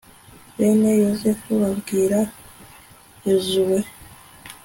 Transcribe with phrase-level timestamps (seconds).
[0.57, 2.19] bene yozefu babwira
[3.25, 3.79] yozuwe